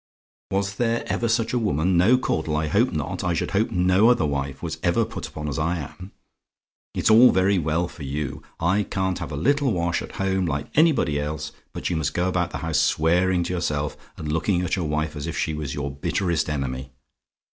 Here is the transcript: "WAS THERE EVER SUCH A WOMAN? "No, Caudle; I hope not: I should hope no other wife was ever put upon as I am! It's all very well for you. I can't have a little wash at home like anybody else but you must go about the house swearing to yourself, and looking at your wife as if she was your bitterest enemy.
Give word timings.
"WAS 0.49 0.77
THERE 0.77 1.03
EVER 1.13 1.27
SUCH 1.27 1.53
A 1.53 1.59
WOMAN? 1.59 1.95
"No, 1.95 2.17
Caudle; 2.17 2.57
I 2.57 2.65
hope 2.65 2.91
not: 2.91 3.23
I 3.23 3.35
should 3.35 3.51
hope 3.51 3.69
no 3.69 4.09
other 4.09 4.25
wife 4.25 4.63
was 4.63 4.79
ever 4.81 5.05
put 5.05 5.27
upon 5.27 5.47
as 5.47 5.59
I 5.59 5.77
am! 5.77 6.11
It's 6.95 7.11
all 7.11 7.29
very 7.29 7.59
well 7.59 7.87
for 7.87 8.01
you. 8.01 8.41
I 8.59 8.81
can't 8.81 9.19
have 9.19 9.31
a 9.31 9.35
little 9.37 9.71
wash 9.71 10.01
at 10.01 10.13
home 10.13 10.47
like 10.47 10.75
anybody 10.75 11.19
else 11.19 11.51
but 11.71 11.91
you 11.91 11.97
must 11.97 12.15
go 12.15 12.27
about 12.27 12.49
the 12.49 12.57
house 12.57 12.79
swearing 12.79 13.43
to 13.43 13.53
yourself, 13.53 13.95
and 14.17 14.31
looking 14.33 14.63
at 14.63 14.75
your 14.75 14.85
wife 14.85 15.15
as 15.15 15.27
if 15.27 15.37
she 15.37 15.53
was 15.53 15.75
your 15.75 15.91
bitterest 15.91 16.49
enemy. 16.49 16.89